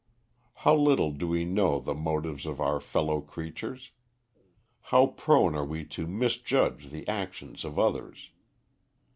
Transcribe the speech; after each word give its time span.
How 0.55 0.73
little 0.73 1.11
do 1.11 1.27
we 1.27 1.45
know 1.45 1.79
the 1.79 1.93
motives 1.93 2.47
of 2.47 2.59
our 2.59 2.79
fellow 2.79 3.21
creatures! 3.21 3.91
How 4.89 5.05
prone 5.05 5.53
we 5.69 5.81
are 5.83 5.85
to 5.85 6.07
misjudge 6.07 6.89
the 6.89 7.07
actions 7.07 7.63
of 7.63 7.77
others! 7.77 8.31